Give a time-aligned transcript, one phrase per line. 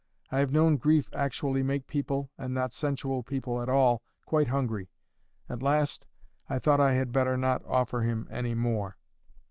[0.31, 4.89] I have known grief actually make people, and not sensual people at all, quite hungry.
[5.47, 6.07] At last
[6.49, 8.97] I thought I had better not offer him any more.